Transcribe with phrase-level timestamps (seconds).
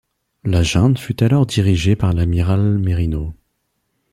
[0.45, 3.35] La junte fut alors dirigée par l'amiral Merino.